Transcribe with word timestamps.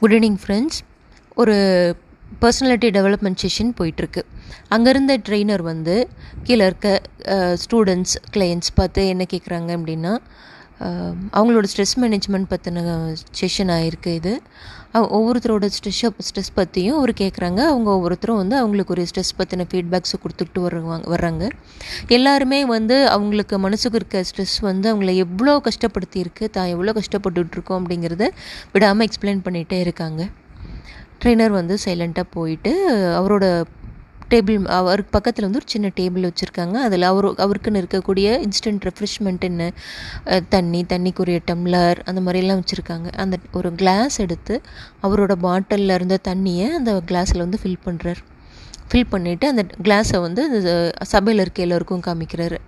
Good 0.00 0.14
evening 0.16 0.38
friends 0.42 0.78
ஒரு 1.40 1.54
personality 2.42 2.88
development 2.96 3.40
session 3.42 3.70
போயிட்டுருக்கு. 3.78 4.22
அங்கே 4.74 4.90
இருந்த 4.90 5.12
ட்ரெயினர் 5.26 5.62
வந்து 5.62 5.94
கீழே 6.46 6.64
இருக்க 6.70 6.88
ஸ்டூடெண்ட்ஸ் 7.64 8.14
கிளையண்ட்ஸ் 8.34 8.72
பார்த்து 8.74 9.02
என்ன 9.12 9.24
கேட்குறாங்க 9.32 9.70
அப்படின்னா 9.78 10.12
அவங்களோட 11.36 11.66
ஸ்ட்ரெஸ் 11.72 11.96
மேனேஜ்மெண்ட் 12.02 12.48
பற்றின 12.52 12.80
செஷன் 13.40 13.70
ஆகிருக்கு 13.76 14.12
இது. 14.20 14.32
ஒவ்வொருத்தரோட 15.16 15.66
ஸ்ட்ரெஸ் 15.76 16.00
ஸ்ட்ரெஸ் 16.26 16.50
பற்றியும் 16.58 16.96
அவர் 16.98 17.12
கேட்குறாங்க 17.20 17.60
அவங்க 17.70 17.88
ஒவ்வொருத்தரும் 17.96 18.40
வந்து 18.40 18.56
அவங்களுக்கு 18.60 18.94
ஒரு 18.94 19.04
ஸ்ட்ரெஸ் 19.10 19.32
பற்றின 19.38 19.66
ஃபீட்பேக்ஸை 19.70 20.18
கொடுத்துட்டு 20.24 20.60
வருவாங்க 20.66 21.08
வர்றாங்க. 21.14 21.44
எல்லாருமே 22.16 22.60
வந்து 22.74 22.96
அவங்களுக்கு 23.14 23.58
மனசுக்கு 23.66 23.98
இருக்க 24.00 24.22
ஸ்ட்ரெஸ் 24.30 24.56
வந்து 24.70 24.88
அவங்கள 24.92 25.14
எவ்வளோ 25.24 25.54
கஷ்டப்படுத்தியிருக்கு 25.68 26.46
தான் 26.56 26.70
எவ்வளோ 26.74 26.94
கஷ்டப்பட்டுட்ருக்கோம் 27.00 27.80
அப்படிங்கிறத 27.80 28.26
விடாமல் 28.74 29.06
எக்ஸ்பிளைன் 29.08 29.44
பண்ணிகிட்டே 29.48 29.80
இருக்காங்க. 29.86 30.22
ட்ரெயினர் 31.22 31.58
வந்து 31.60 31.74
சைலண்ட்டாக 31.86 32.28
போயிட்டு 32.36 32.72
அவரோட 33.18 33.44
டேபிள் 34.32 34.66
அவருக்கு 34.78 35.12
பக்கத்தில் 35.16 35.46
வந்து 35.46 35.60
ஒரு 35.60 35.68
சின்ன 35.74 35.90
டேபிள் 35.98 36.26
வச்சுருக்காங்க. 36.28 36.76
அதில் 36.86 37.06
அவர் 37.10 37.26
அவருக்குன்னு 37.44 37.82
இருக்கக்கூடிய 37.82 38.26
இன்ஸ்டன்ட் 38.46 38.84
ரெஃப்ரெஷ்மெண்ட் 38.88 39.44
என்ன 39.50 39.70
தண்ணி 40.54 40.80
தண்ணிக்குரிய 40.92 41.40
டம்ளர் 41.50 42.00
அந்த 42.10 42.20
மாதிரிலாம் 42.26 42.62
வச்சுருக்காங்க. 42.62 43.08
அந்த 43.24 43.38
ஒரு 43.60 43.72
கிளாஸ் 43.80 44.16
எடுத்து 44.26 44.56
அவரோட 45.06 45.34
பாட்டிலில் 45.46 45.96
இருந்த 45.98 46.18
தண்ணியை 46.30 46.68
அந்த 46.80 46.92
கிளாஸில் 47.10 47.44
வந்து 47.46 47.60
ஃபில் 47.64 47.82
பண்ணுறார் 47.88 48.22
ஃபில் 48.90 49.10
பண்ணிவிட்டு 49.12 49.46
அந்த 49.52 49.62
கிளாஸை 49.86 50.18
வந்து 50.28 50.42
சபையில் 51.12 51.42
இருக்க 51.44 51.60
எல்லோருக்கும் 51.66 52.06
காமிக்கிறாரு. 52.08 52.58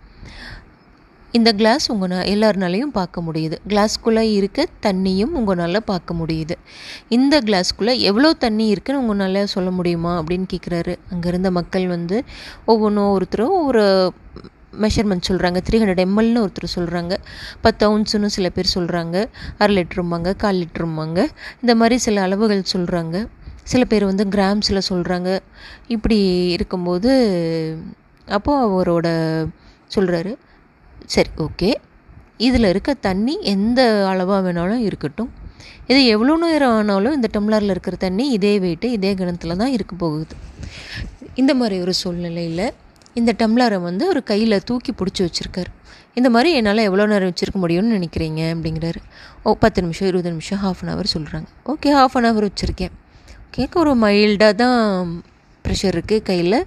இந்த 1.37 1.51
கிளாஸ் 1.61 1.87
உங்கள் 1.93 2.13
எல்லாருனாலையும் 2.33 2.93
பார்க்க 2.99 3.23
முடியுது. 3.27 3.57
கிளாஸ்க்குள்ளே 3.71 4.23
இருக்க 4.39 4.61
தண்ணியும் 4.87 5.33
உங்களால் 5.39 5.79
பார்க்க 5.91 6.15
முடியுது. 6.21 6.55
இந்த 7.17 7.35
கிளாஸ்க்குள்ளே 7.49 7.95
எவ்வளோ 8.11 8.31
தண்ணி 8.45 8.67
இருக்குன்னு 8.75 9.03
உங்களால் 9.03 9.53
சொல்ல 9.55 9.71
முடியுமா 9.79 10.13
அப்படின்னு 10.21 10.47
கேட்குறாரு 10.53 10.95
அங்கே 11.13 11.29
இருந்த 11.29 11.51
மக்கள் 11.59 11.87
வந்து 11.87 12.19
ஒவ்வொன்றும் 12.65 13.13
ஒருத்தரும் 13.17 13.57
ஒரு 13.69 13.85
மெஷர்மெண்ட் 14.85 15.29
சொல்கிறாங்க 15.29 15.59
த்ரீ 15.67 15.77
ஹண்ட்ரட் 15.83 16.03
எம்எல்னு 16.07 16.43
ஒருத்தர் 16.45 16.75
சொல்கிறாங்க 16.77 17.15
பத்து 17.61 17.83
அவுன்ஸுன்னு 17.87 18.31
சில 18.37 18.47
பேர் 18.49 18.75
சொல்கிறாங்க 18.75 19.17
அரை 19.59 19.75
லிட்டரும்பாங்க 19.77 20.31
கால் 20.43 20.61
லிட்டரும்பாங்க 20.63 21.19
இந்த 21.63 21.75
மாதிரி 21.75 21.99
சில 22.07 22.23
அளவுகள் 22.23 22.63
சொல்கிறாங்க 22.75 23.17
சில 23.65 23.83
பேர் 23.85 24.05
வந்து 24.05 24.25
கிராம்ஸில் 24.35 24.87
சொல்கிறாங்க 24.91 25.31
இப்படி 25.89 26.19
இருக்கும்போது 26.57 27.13
அப்போது 28.29 28.65
அவரோட 28.67 29.09
சொல்கிறாரு 29.95 30.33
சரி 31.15 31.31
ஓகே 31.45 31.71
இதில் 32.47 32.71
இருக்க 32.73 32.95
தண்ணி 33.09 33.35
எந்த 33.55 33.81
அளவாக 34.11 34.41
வேணாலும் 34.47 34.83
இருக்கட்டும். 34.89 35.31
இது 35.91 36.01
எவ்வளோ 36.15 36.35
நேரம் 36.45 36.75
ஆனாலும் 36.79 37.15
இந்த 37.19 37.29
டம்ளரில் 37.37 37.73
இருக்கிற 37.75 37.97
தண்ணி 37.97 38.25
இதே 38.31 38.53
வெயிட்டு 38.65 38.89
இதே 38.97 39.15
கணத்தில் 39.15 39.61
தான் 39.63 39.75
இருக்க 39.77 39.95
போகுது. 39.97 40.35
இந்த 41.35 41.55
மாதிரி 41.55 41.77
ஒரு 41.81 41.95
சூழ்நிலையில் 42.01 42.67
இந்த 43.21 43.33
டம்ளரை 43.39 43.79
வந்து 43.89 44.05
ஒரு 44.09 44.23
கையில் 44.23 44.65
தூக்கி 44.65 44.93
பிடிச்சி 44.93 45.23
வச்சுருக்காரு. 45.27 45.71
இந்த 46.19 46.29
மாதிரி 46.31 46.51
என்னால் 46.59 46.87
எவ்வளோ 46.89 47.07
நேரம் 47.07 47.31
வச்சுருக்க 47.31 47.59
முடியும்னு 47.63 47.97
நினைக்கிறீங்க? 47.99 48.43
அப்படிங்கிறாரு. 48.55 49.01
ஓ 49.43 49.55
பத்து 49.65 49.83
நிமிஷம் 49.83 50.09
இருபது 50.09 50.31
நிமிஷம் 50.31 50.61
ஹாஃப் 50.65 50.83
அன் 50.83 50.93
ஹவர் 50.93 51.13
சொல்கிறாங்க 51.15 51.49
ஓகே 51.73 51.91
ஹாஃப் 51.99 52.17
அன் 52.19 52.29
ஹவர் 52.29 52.49
வச்சுருக்கேன். 52.49 52.95
கேட்க 53.57 53.75
ஒரு 53.81 53.93
மைல்டாக 54.05 54.55
தான் 54.63 54.79
ப்ரெஷர் 55.67 55.97
இருக்குது 55.99 56.25
கையில். 56.29 56.59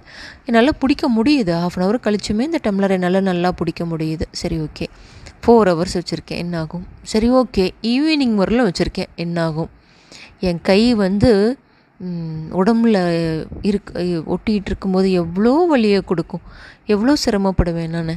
என்னால் 0.46 0.78
பிடிக்க 0.82 1.04
முடியுது. 1.16 1.52
ஹாஃப் 1.62 1.76
அன் 1.78 1.84
ஹவர் 1.86 2.04
கழிச்சுமே 2.06 2.46
இந்த 2.48 2.60
டம்ளரை 2.66 2.96
என்னால் 2.98 3.28
நல்லா 3.30 3.50
பிடிக்க 3.60 3.84
முடியுது. 3.92 4.26
சரி 4.40 4.58
ஓகே 4.66 4.86
ஃபோர் 5.44 5.70
ஹவர்ஸ் 5.70 5.96
வச்சுருக்கேன். 5.98 6.40
என்னாகும்? 6.44 6.84
சரி 7.12 7.28
ஓகே 7.40 7.64
ஈவினிங் 7.92 8.36
வரலும் 8.42 8.68
வச்சுருக்கேன். 8.68 9.10
என்னாகும்? 9.24 9.70
என் 10.48 10.60
கை 10.70 10.82
வந்து 11.04 11.32
உடம்புல 12.60 12.98
இருக் 13.70 13.90
ஒட்டிகிட்டு 14.34 14.70
இருக்கும்போது 14.70 15.08
எவ்வளோ 15.22 15.54
வலியை 15.70 16.00
கொடுக்கும்? 16.10 16.44
எவ்வளோ 16.94 17.14
சிரமப்படுவேன் 17.24 17.94
நான்? 17.96 18.12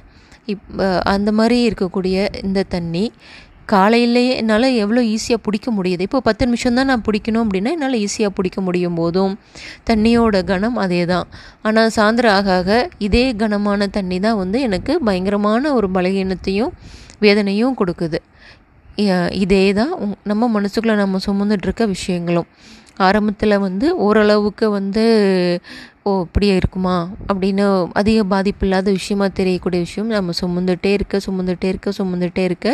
இப் 0.52 0.70
அந்த 1.14 1.30
மாதிரி 1.38 1.58
இருக்கக்கூடிய 1.70 2.16
இந்த 2.46 2.60
தண்ணி 2.76 3.04
காலையிலேயே 3.72 4.32
என்னால் 4.42 4.68
எவ்வளோ 4.84 5.02
ஈஸியாக 5.14 5.40
பிடிக்க 5.46 5.68
முடியுது. 5.78 6.02
இப்போ 6.08 6.20
பத்து 6.28 6.44
நிமிஷம் 6.48 6.78
தான் 6.80 6.90
நான் 6.92 7.04
பிடிக்கணும் 7.08 7.44
அப்படின்னா 7.46 7.72
என்னால் 7.76 7.98
ஈஸியாக 8.06 8.32
பிடிக்க 8.38 8.62
முடியும் 8.68 8.98
போதும். 9.02 9.34
தண்ணியோட 9.90 10.42
கணம் 10.52 10.78
அதே 10.84 11.02
தான். 11.14 11.28
ஆனால் 11.68 11.90
சாயந்தரம் 11.98 12.36
ஆக 12.40 12.52
ஆக 12.60 12.72
இதே 13.08 13.26
கனமான 13.42 13.88
தண்ணி 13.98 14.20
தான் 14.28 14.38
வந்து 14.44 14.60
எனக்கு 14.68 14.96
பயங்கரமான 15.10 15.74
ஒரு 15.80 15.90
பலகீனத்தையும் 15.98 16.74
வேதனையும் 17.26 17.76
கொடுக்குது. 17.82 18.20
இதே 19.44 19.64
தான் 19.80 19.94
நம்ம 20.32 20.50
மனசுக்குள்ளே 20.56 20.96
நம்ம 21.04 21.20
சுமந்துட்டு 21.28 21.68
இருக்க 21.70 21.84
விஷயங்களும். 21.96 22.50
ஆரம்பத்தில் 23.06 23.56
வந்து 23.68 23.88
ஓரளவுக்கு 24.06 24.66
வந்து 24.80 25.04
ஓ 26.06 26.12
இப்படியே 26.22 26.56
இருக்குமா? 26.56 26.96
அப்படின்னு 27.34 27.66
அதிக 27.94 28.24
பாதிப்பு 28.32 28.64
இல்லாத 28.68 28.92
விஷயமா 28.92 29.28
தெரியக்கூடிய 29.38 29.82
விஷயம். 29.84 30.10
நம்ம 30.10 30.34
சுமந்துகிட்டே 30.42 30.90
இருக்க 30.98 31.20
சுமந்துகிட்டே 31.26 31.68
இருக்க 31.72 31.92
சுமந்துகிட்டே 31.98 32.44
இருக்க 32.50 32.68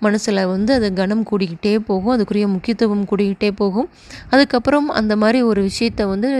மனசில் 0.00 0.40
வந்து 0.46 0.72
அது 0.78 0.88
கனம் 0.92 1.22
கூடிக்கிட்டே 1.30 1.72
போகும். 1.88 2.12
அதுக்குரிய 2.16 2.46
முக்கியத்துவம் 2.54 3.06
கூடிக்கிட்டே 3.12 3.50
போகும். 3.60 3.88
அதுக்கப்புறம் 4.30 4.88
அந்த 5.00 5.16
மாதிரி 5.16 5.40
ஒரு 5.42 5.62
விஷயத்த 5.68 6.08
வந்து 6.12 6.30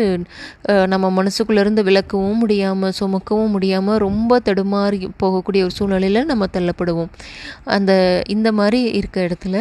நம்ம 0.93 1.11
மனசுக்குள்ளேருந்து 1.19 1.85
விளக்கவும் 1.89 2.43
முடியாமல் 2.43 2.97
சுமக்கவும் 3.01 3.55
முடியாமல் 3.57 4.03
ரொம்ப 4.07 4.41
தடுமாறி 4.49 5.01
போகக்கூடிய 5.23 5.63
ஒரு 5.69 5.77
சூழ்நிலையில் 5.79 6.31
நம்ம 6.33 6.49
தள்ளப்படுவோம். 6.59 7.11
அந்த 7.77 7.93
இந்த 8.37 8.49
மாதிரி 8.53 8.83
இருக்க 9.01 9.27
இடத்துல 9.29 9.57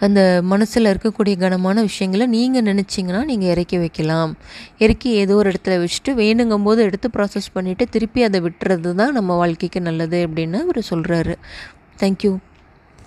அந்த 0.00 0.40
மனசில் 0.44 0.90
இருக்கக்கூடிய 0.92 1.36
கனமான 1.38 1.82
விஷயங்களை 1.82 2.26
நீங்கள் 2.26 2.62
நினச்சிங்கன்னா 2.62 3.24
நீங்கள் 3.24 3.48
இறக்கி 3.48 3.78
வைக்கலாம். 3.78 4.32
இறக்கி 4.78 5.10
ஏதோ 5.10 5.34
ஒரு 5.34 5.50
இடத்துல 5.50 5.76
வச்சுட்டு 5.84 6.14
வேணுங்கும் 6.14 6.62
போது 6.62 6.82
எடுத்து 6.82 7.08
ப்ராசஸ் 7.16 7.54
பண்ணிவிட்டு 7.54 7.86
திருப்பி 7.90 8.22
அதை 8.22 8.40
விட்டுறது 8.40 8.94
தான் 8.94 9.12
நம்ம 9.12 9.36
வாழ்க்கைக்கு 9.36 9.80
நல்லது 9.80 10.26
அப்படின்னு 10.26 10.60
அவர் 10.62 10.80
சொல்கிறாரு 10.90 11.36
தேங்க்யூ 12.00 12.32